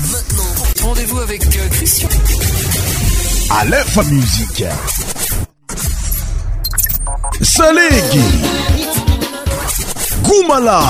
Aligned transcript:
maintenant 0.00 0.44
rendez-vous 0.86 1.18
avec 1.20 1.44
euh, 1.44 1.68
Christian. 1.72 2.08
À 3.50 3.64
l'info 3.64 4.02
musique. 4.04 4.64
Salégui. 7.40 8.24
Goumala. 10.22 10.82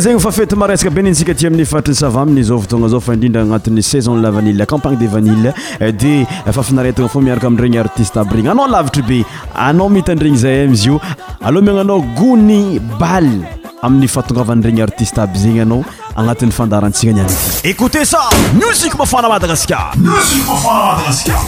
zegny 0.01 0.17
fafety 0.19 0.55
maresaka 0.57 0.89
be 0.89 1.03
nintsika 1.05 1.33
ti 1.37 1.45
amin'ny 1.47 1.65
faitri 1.65 1.93
ny 1.93 1.97
sava 1.99 2.21
aminy 2.25 2.41
zao 2.43 2.57
votogna 2.57 2.89
zao 2.89 2.97
fa 2.99 3.13
indrindra 3.13 3.41
agnatin'ny 3.45 3.83
saisonlavanile 3.85 4.65
campagne 4.65 4.97
de 4.97 5.05
vanil 5.13 5.45
eh, 5.47 5.53
de 5.93 6.25
fafinaretagna 6.51 7.05
fo 7.09 7.21
miaraka 7.21 7.45
ami'regny 7.47 7.77
artiste 7.79 8.17
aby 8.19 8.39
regny 8.41 8.49
anao 8.49 8.65
lavitry 8.67 9.03
be 9.05 9.19
anao 9.53 9.89
mita 9.89 10.11
andregny 10.15 10.37
zay 10.41 10.63
amizy 10.65 10.87
io 10.89 10.99
aloha 11.45 11.63
miagnanao 11.65 11.99
gony 12.17 12.79
ball 12.99 13.27
amin'ny 13.83 14.07
fatongavanyiregny 14.09 14.81
artiste 14.81 15.19
aby 15.21 15.37
zegny 15.39 15.61
anao 15.61 15.83
agnatin'ny 16.17 16.51
fandarantsika 16.51 17.13
nian 17.13 17.27
écoute 17.63 18.03
ça 18.05 18.23
musiq 18.59 18.97
mafana 18.99 19.29
madagaskar 19.29 19.91
musik 19.99 20.47
mafanamadagaskar 20.49 21.41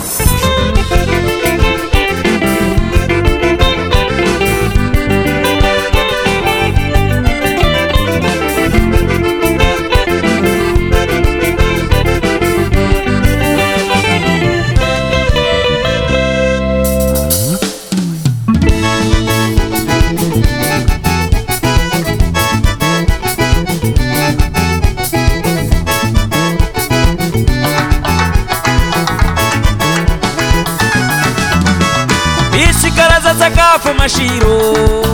my 33.46 33.94
mashiro 34.00 35.12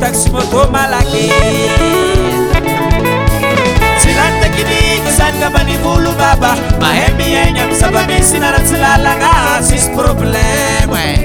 taksimekoma 0.00 0.84
laki 0.92 1.32
silantekini 4.00 5.00
kesan 5.08 5.32
kapanikulu 5.40 6.12
babah 6.20 6.56
mahemienyan 6.80 7.72
sabamisinaran 7.72 8.62
selalan 8.68 9.16
gasis 9.18 9.88
probleme 9.96 11.24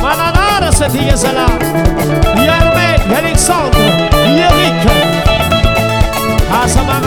Mananara, 0.00 0.72
você 0.72 0.88
tinha, 0.88 1.16
sei 1.16 1.32
lá, 1.32 1.46
e 2.36 2.67
Alexandre, 3.14 3.78
Yerick. 4.34 4.86
Ah, 6.50 6.66
ça 6.68 6.82
m'a 6.82 6.98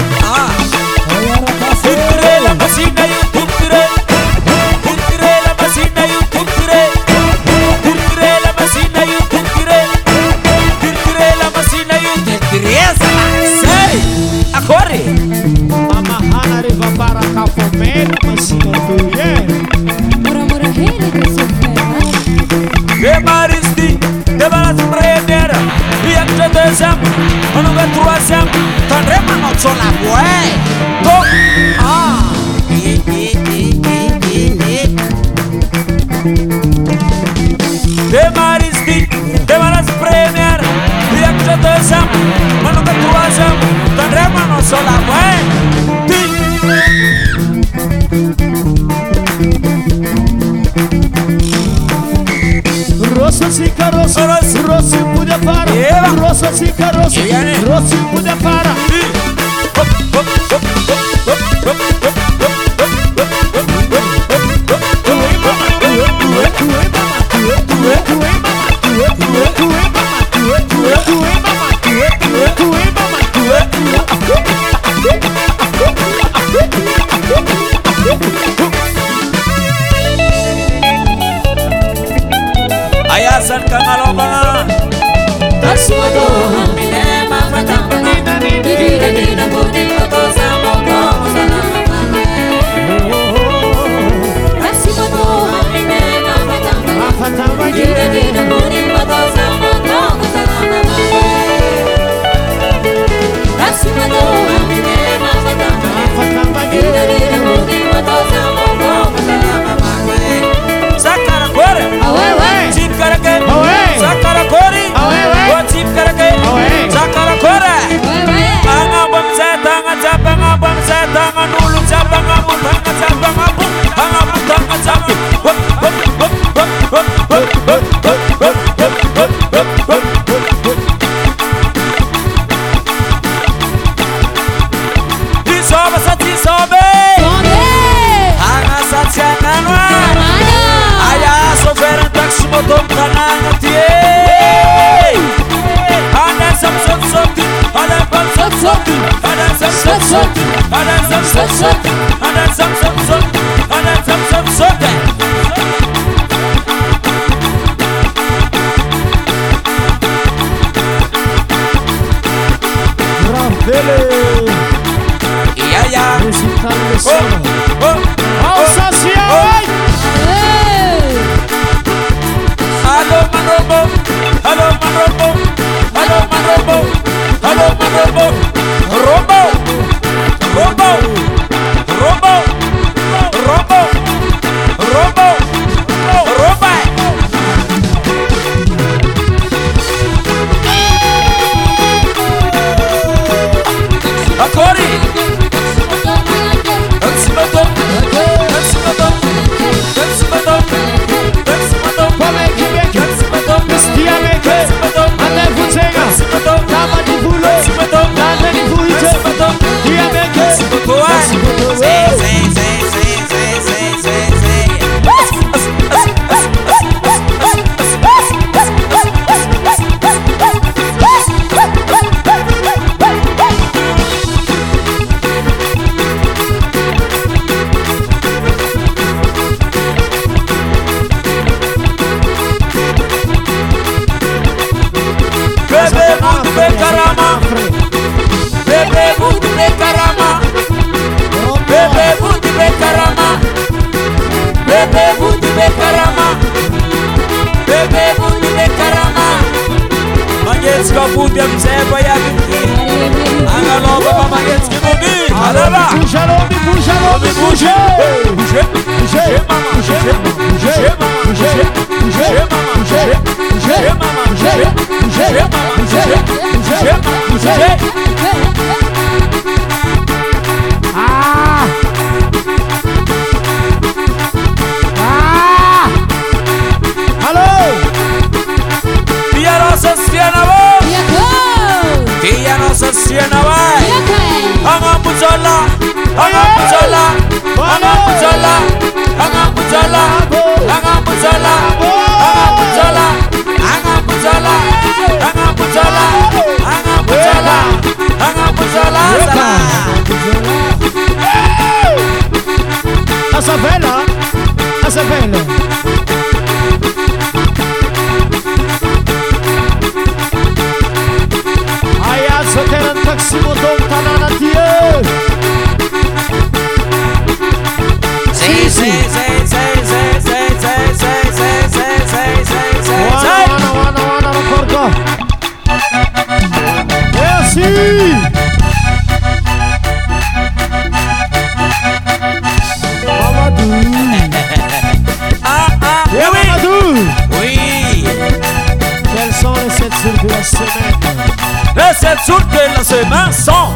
demain 343.08 343.32
sont 343.32 343.70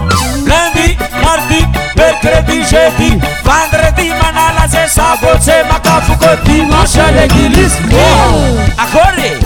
lundi, 0.46 0.98
mardi, 1.24 1.66
mercredi, 1.96 2.56
jeudi, 2.70 3.20
vendredi, 3.44 4.10
manala, 4.22 4.68
c'est 4.70 4.88
ça, 4.88 5.16
c'est 5.40 5.64
macafuco, 5.72 6.26
dimanche 6.46 6.96
à 6.98 7.12
l'église. 7.12 7.78
Oh! 7.94 8.60
Accordé! 8.78 9.38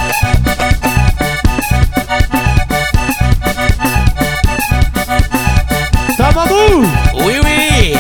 Tababou! 6.18 6.88
Oui, 7.24 7.34
oui! 7.44 7.96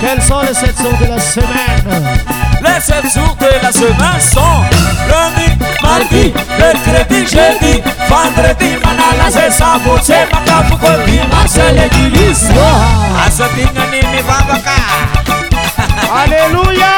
Quels 0.00 0.22
sont 0.22 0.40
les 0.42 0.54
sept 0.54 0.76
jours 0.78 0.96
de 1.00 1.06
la 1.06 1.18
semaine? 1.18 2.04
Les 2.62 2.80
sept 2.80 3.04
jours 3.14 3.36
de 3.40 3.48
la 3.64 3.72
semaine 3.72 4.20
sont 4.32 4.60
lundi, 5.08 5.54
mardi, 5.82 6.32
mercredi, 6.58 7.26
jeudi, 7.26 7.82
vendredi, 8.08 8.78
sesamocemkapuku 9.34 10.86
imaslekili 11.14 12.30
asa 13.26 13.46
dingan 13.56 13.90
ini 13.94 14.22
babaka 14.22 14.78
haleluya 16.14 16.94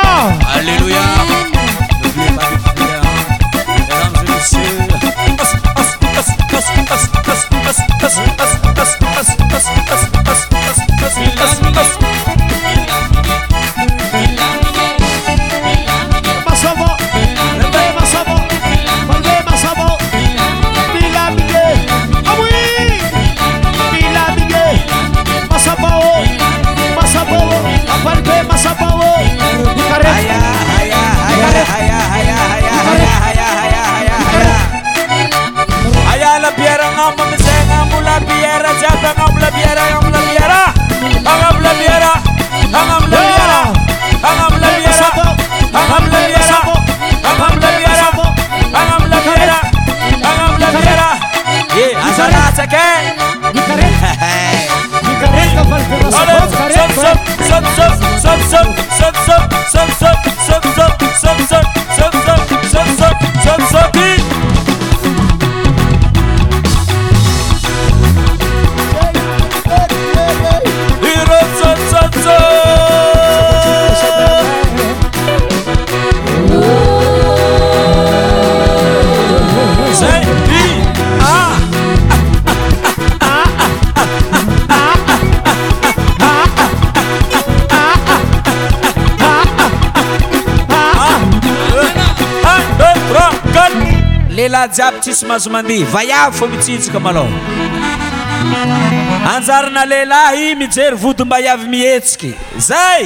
jiaby 94.64 95.00
tsisy 95.00 95.26
mazomandeh 95.28 95.84
vaiavy 95.92 96.36
fô 96.38 96.48
mitsijaka 96.52 96.98
malôaanjarana 97.06 99.82
lelahy 99.92 100.46
mijery 100.60 100.96
vody 101.02 101.22
mba 101.24 101.36
iavy 101.40 101.66
mietsiky 101.74 102.30
zay 102.68 103.04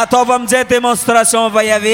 ataova 0.00 0.32
aminzay 0.36 0.64
démonstration 0.64 1.46
vaiav 1.54 1.84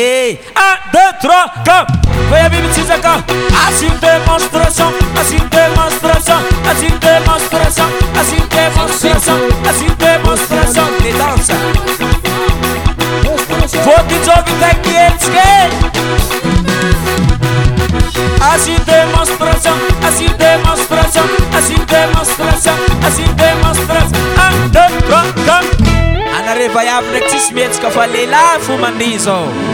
etsiééik 14.81 16.34
asi 18.40 18.77
démonstration 18.87 19.72
asi 20.07 20.27
démonstration 20.38 21.24
asi 21.59 21.74
démonstration 21.88 22.74
asi 23.07 23.24
démonstration 23.42 24.09
aan 24.38 26.42
anarehfa 26.42 26.85
iavi 26.85 27.09
ndraky 27.09 27.27
tsisy 27.29 27.55
mietsaka 27.55 27.90
fa 27.90 28.07
lehilahy 28.07 28.61
fo 28.61 28.77
mandea 28.77 29.18
zao 29.18 29.73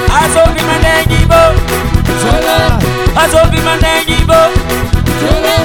Azok 0.25 0.55
bir 0.55 0.63
mene 0.65 1.03
gibi 1.03 1.33
Söyle 2.21 2.57
Azok 3.25 3.51
bir 3.53 3.63
mene 3.63 4.03
gibi 4.07 4.39
Söyle 5.21 5.57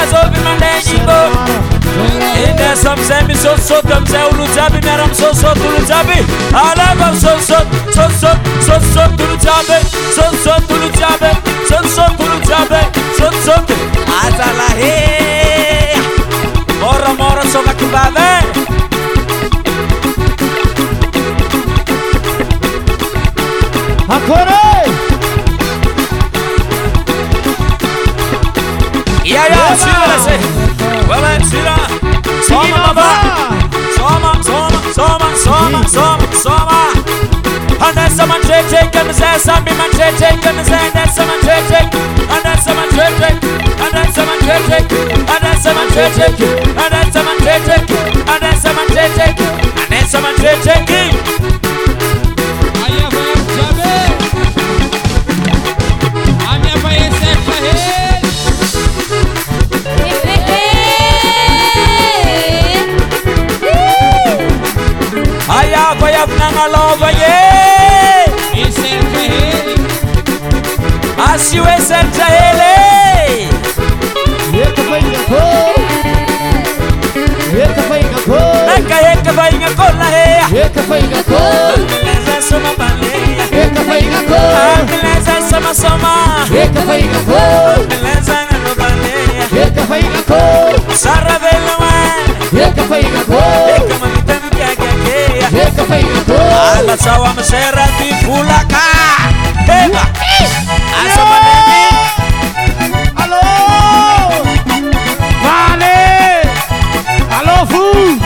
Azok 0.00 0.30
bir 0.34 0.42
mene 0.44 0.80
gibi 0.86 1.20
Inde 2.50 2.76
sam 2.76 2.98
semi 3.08 3.34
sot 3.36 3.60
sot 3.62 3.88
kam 3.90 4.06
se 4.06 4.24
ulu 4.26 4.46
tabi 4.56 4.86
meram 4.86 5.14
sot 5.14 5.34
sot 5.36 5.56
ulu 5.56 5.86
tabi 5.88 6.22
Alabam 6.56 7.16
sot 7.16 7.40
sot 7.42 7.66
sot 7.94 8.12
sot 8.20 8.36
sot 8.66 8.82
sot 8.94 9.20
ulu 9.20 9.38
tabi 9.44 9.80
Sot 10.16 10.44
sot 10.44 10.70
ulu 10.70 10.92
tabi 11.00 11.30
Sot 11.68 11.86
sot 11.96 12.20
ulu 12.20 12.40
tabi 12.48 12.78
Sot 13.18 13.34
sot 13.44 13.79
manchete, 46.00 46.62
anensa 46.80 47.22
manchete, 47.22 47.98
anensa 48.26 48.72
someone 48.72 49.64
anensa 49.88 50.18
manchete. 50.20 50.89
nasoma 85.70 86.14
yekafayikako 86.54 87.42
elezanga 87.94 88.56
nobalea 88.64 89.42
yekafayikako 89.56 90.40
saravelewa 90.94 91.92
yekafayikako 92.52 93.42
a 93.72 95.56
yekafayikako 95.58 96.38
alasawa 96.78 97.34
mserati 97.34 98.14
fulaka 98.24 98.82
eba 99.84 100.06
asamanemi 101.02 101.86
alo 103.16 103.40
vale 105.42 106.06
alo 107.38 107.66
fu 107.66 108.20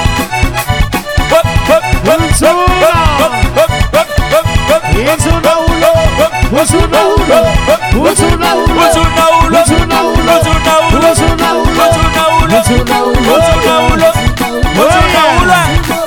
What's 14.76 16.03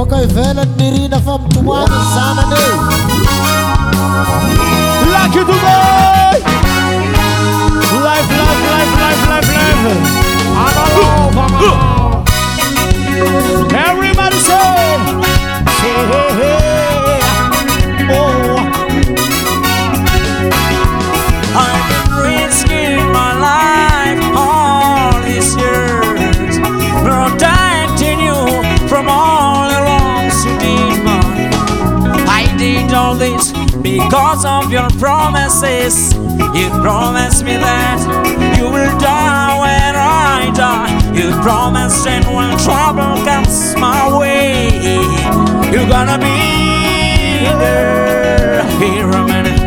voka 0.00 0.22
ivela 0.22 0.64
nirina 0.76 1.20
fa 1.20 1.38
mtomany 1.38 1.94
zana 2.14 2.42
ne 2.50 3.09
promises. 35.00 36.12
You 36.58 36.68
promised 36.84 37.42
me 37.42 37.56
that 37.56 37.96
you 38.60 38.64
will 38.68 38.92
die 39.00 39.56
when 39.64 39.92
I 39.96 40.52
die. 40.52 40.92
You 41.16 41.32
promised, 41.40 42.06
and 42.06 42.22
when 42.36 42.52
trouble 42.68 43.16
comes 43.24 43.74
my 43.80 44.12
way, 44.20 44.68
you're 45.72 45.88
gonna 45.88 46.20
be 46.20 46.36
there. 47.64 48.60
Here 48.76 49.08
a 49.08 49.24
minute. 49.26 49.60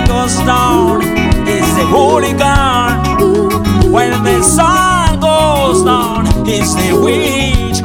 goes 0.09 0.35
down 0.43 1.01
is 1.47 1.69
the 1.77 1.85
hooligan. 1.85 2.89
When 3.95 4.11
the 4.27 4.41
sun 4.41 5.19
goes 5.19 5.83
down 5.85 6.25
is 6.57 6.69
the 6.81 6.89
witch. 7.05 7.79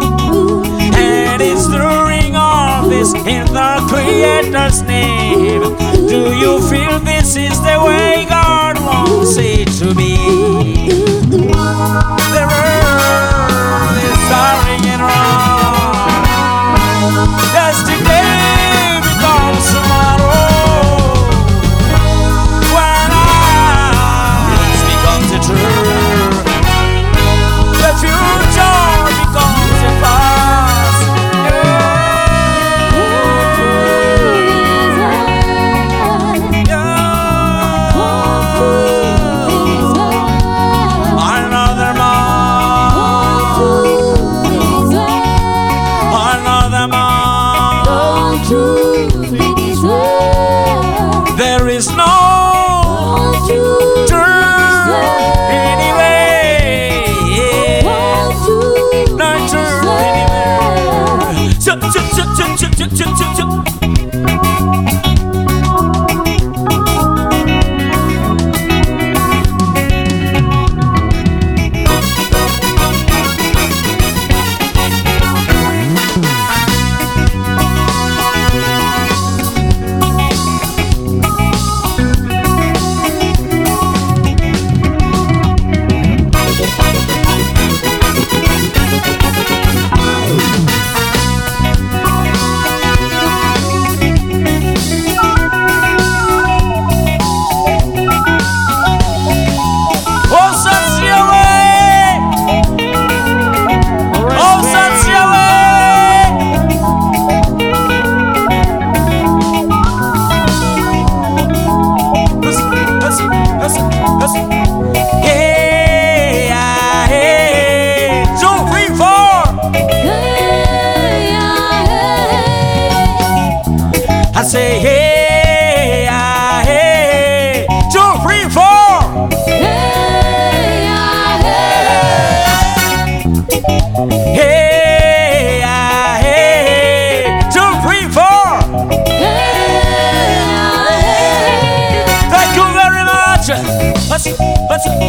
And 0.96 1.42
it's 1.42 1.66
the 1.68 1.84
ring 2.10 2.34
of 2.34 2.88
this 2.88 3.12
in 3.14 3.44
the 3.58 3.68
Creator's 3.90 4.80
name. 4.84 5.60
Do 6.10 6.18
you 6.42 6.52
feel 6.70 6.98
this 7.00 7.30
is 7.36 7.56
the 7.68 7.76
way 7.88 8.24
God 8.28 8.74
wants 8.88 9.36
it 9.36 9.68
to 9.80 9.94
be? 9.94 11.03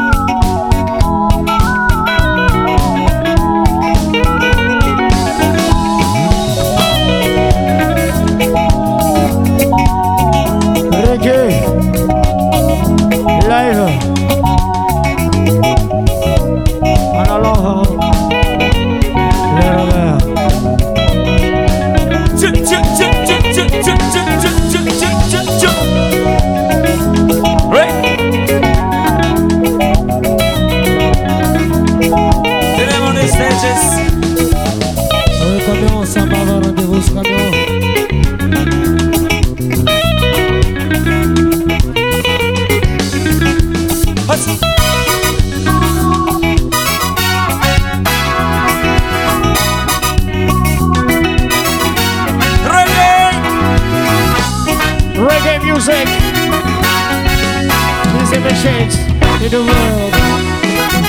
shakes 58.63 58.97
in 59.45 59.51
the 59.51 59.59
world. 59.59 60.13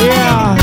Yeah. 0.02 0.63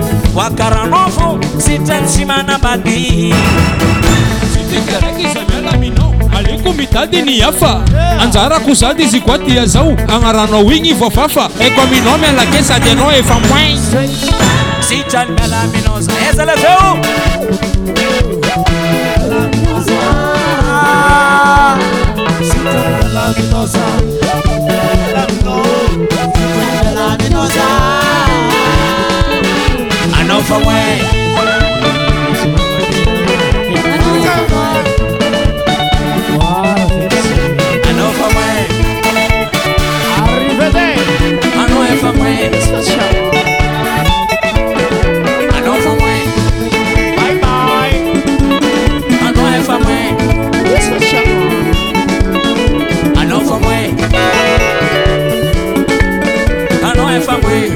sy 2.08 2.22
anaa 2.22 2.78
z 2.78 3.32
mialaminao 5.48 6.14
aleoko 6.36 6.72
mitadyny 6.72 7.42
afa 7.44 7.80
anjarakozady 8.20 9.02
izy 9.02 9.20
koa 9.20 9.38
tya 9.38 9.66
zao 9.66 9.90
anaranao 10.14 10.72
igny 10.72 10.92
vofafa 10.94 11.48
aiko 11.60 11.80
aminao 11.82 12.18
mialake 12.18 12.62
sadyanao 12.62 13.12
efa 13.12 13.34
moisry 13.34 14.10
iaaae 14.90 15.48
I 30.16 30.24
know 30.28 30.40
for 30.42 30.66
when. 30.66 30.84
famwe 57.26 57.70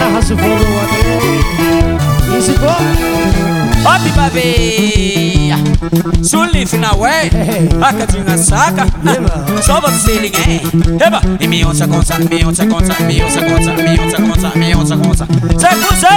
Arrasa 0.00 0.34
o 0.34 0.36
volume, 0.36 2.38
Isso, 2.38 2.52
pô! 2.60 3.37
Bobby 3.84 4.10
Baby 4.16 5.54
Sulif 6.22 6.72
na 6.74 6.92
we 6.98 7.30
Akadinga 7.82 8.38
saka 8.38 8.86
Só 9.62 9.80
você 9.80 10.18
ninguém 10.20 10.60
Eba 11.00 11.20
E 11.40 11.46
me 11.46 11.64
onça 11.64 11.86
conta 11.86 12.18
Me 12.18 12.44
onça 12.44 12.66
conta 12.66 12.96
Me 13.04 13.20
onça 13.22 13.40
conta 13.40 13.70
Me 13.82 13.96
onça 13.98 14.16
conta 14.16 14.58
Me 14.58 14.74
onça 14.74 14.96
conta 14.96 15.26
Cê 15.58 15.68
cruza 15.78 16.08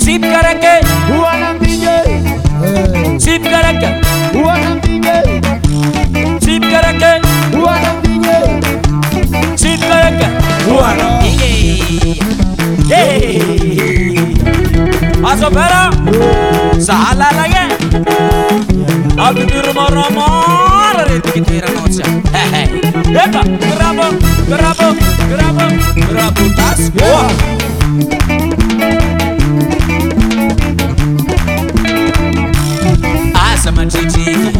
Sip 0.00 0.22
careque 0.28 0.86
Ua 1.12 1.36
nambigue 1.36 3.20
Sip 3.20 3.42
careque 3.42 3.88
Ua 4.36 4.56
nambigue 4.58 5.14
Sip 6.44 6.62
careque 6.68 7.26
Ua 7.56 7.74
nambigue 7.78 9.56
Sip 9.56 9.78
careque 9.80 10.26
Ua 10.70 10.94
nambigue 10.94 11.50
Yeah 12.90 13.99
Masa 15.30 15.46
Asopera 15.46 15.82
Salalaya 16.82 17.62
Aku 19.14 19.46
di 19.46 19.58
rumah-rumah 19.62 20.90
Dari 20.98 21.22
tiga-tiga 21.22 21.70
noja 21.70 22.02
Hehe 22.34 22.82
Eba 23.14 23.38
Gerabung 23.46 24.18
Gerabung 24.50 24.96
Gerabung 25.30 25.74
Gerabung 25.94 26.50
Tas 26.58 26.82
Wah 26.98 27.30
Asa 33.38 33.70
cici 33.86 34.59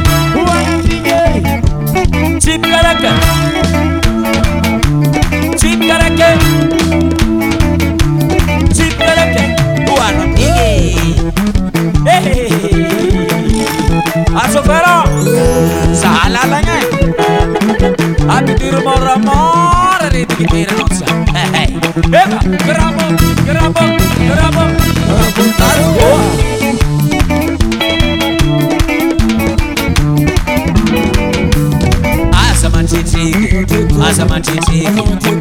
tsipikaraka 2.40 3.12
tsipikaraka 5.60 6.28
Aku 18.42 18.50
kan 18.58 18.58
dirumor 18.58 20.02
di 20.10 20.26
pikiran 20.26 20.82
onsa 20.82 21.06
Hei, 21.30 21.46
hei, 21.70 21.70
gerabok, 21.94 22.42
gerabok, 22.66 23.14
gerabok 23.46 23.86
Gerabok, 24.18 24.66
gerabok 24.82 25.62
As 32.34 32.66
a 32.66 32.74
ah, 32.74 32.74
man, 32.74 32.82
ah, 32.90 33.06
she, 34.42 34.58
she, 34.66 34.90
as 34.90 34.98
man, 34.98 35.41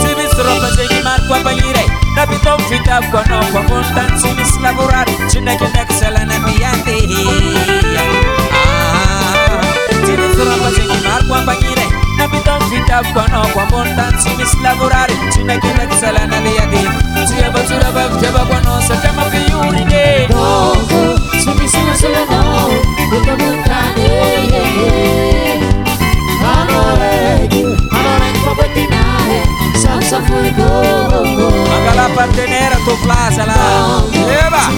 Simisropa 0.00 0.70
segi 0.76 1.00
markwa 1.08 1.38
panyire 1.44 1.84
Napitong 2.16 2.60
fitap 2.70 3.04
kono 3.12 3.42
kwa 3.52 3.62
kontan 3.68 4.12
simis 4.22 4.52
laburat 4.62 5.10
Chineke 5.32 5.68
naksala 5.74 6.24
na 6.24 6.38
miyate 6.38 6.96
Simisropa 10.06 10.68
segi 10.76 10.98
markwa 11.08 11.42
panyire 11.46 11.86
Napitong 12.18 12.62
fitap 12.70 13.06
kono 13.14 13.42
kwa 13.52 13.64
kontan 13.66 14.14
simis 14.20 14.54
laburat 14.62 15.10
Chineke 15.34 15.66
naksala 15.78 16.26
na 16.26 16.40
miyate 16.40 16.57
flash 32.96 33.36
la 33.36 33.56
Eba 34.14 34.70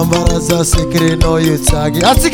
ambraza 0.00 0.64
sikrinoyutsangisin 0.64 2.32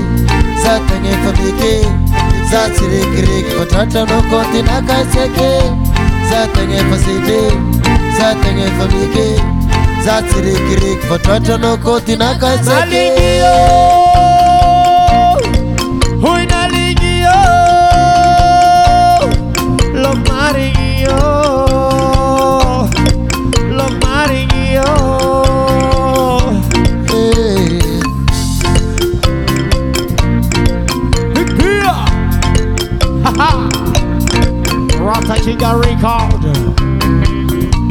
zaten 0.63 1.03
gefabike 1.03 1.73
Zatsirik-rik, 2.51 3.45
vertraten 3.57 4.09
op 4.17 4.25
kontin 4.31 4.67
akaiseke 4.77 5.51
Zaten 6.29 6.67
gefasete, 6.71 7.41
zaten 8.17 8.55
gefabike 8.57 9.35
Zatsirik-rik, 10.05 10.99
vertraten 11.09 11.63
op 11.71 11.83
kontin 11.83 12.21
akaiseke 12.21 13.05
Naligio, 13.13 13.55
hui 16.29 16.43
naligio 16.51 17.39
Lo 19.93 20.11
marigio 20.27 21.32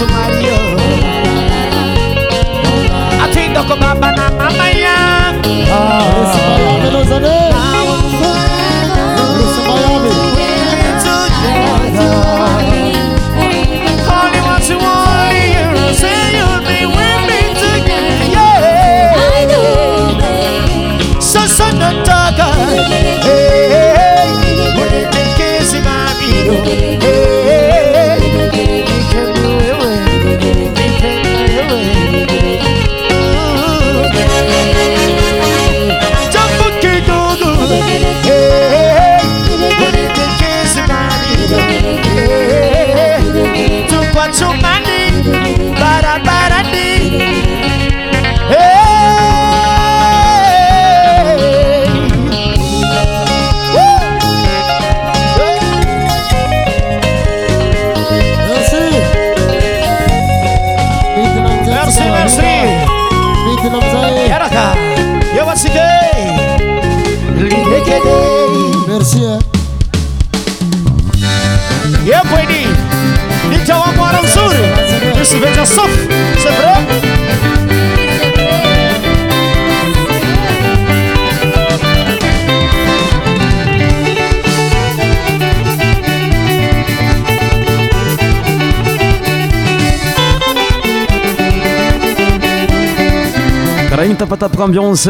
to 0.00 0.06
my 0.06 0.59
se 75.30 75.38
veja 75.38 75.64
só, 75.64 75.84
vê. 75.86 76.89
tapatapaka 94.20 94.64
ambiance 94.64 95.08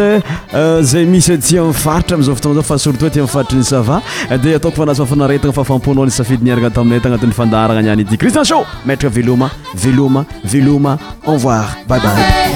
euh, 0.55 0.83
zay 0.83 1.05
misy 1.05 1.37
ti 1.39 1.59
mfaritra 1.59 2.15
amzao 2.17 2.35
fotona 2.35 2.55
za 2.55 2.63
fa 2.63 2.79
sorotot 2.79 3.13
ti 3.13 3.21
mifaritra 3.21 3.59
ny 3.59 3.65
sava 3.65 3.99
euh, 4.31 4.39
dia 4.43 4.57
ataoko 4.57 4.77
fanazy 4.83 5.03
fafanaretagna 5.03 5.53
fafamponao 5.53 6.05
ni 6.05 6.11
safidyniaragna 6.13 6.71
taminyt 6.71 7.07
agnatin'y 7.07 7.35
fandaragna 7.39 7.81
aniany 7.83 8.07
idy 8.07 8.17
cristian 8.17 8.45
cho 8.45 8.63
metraka 8.87 9.15
viloma 9.15 9.51
viloma 9.83 10.25
viloma 10.53 10.97
envoir 11.27 11.69
baybay 11.89 12.50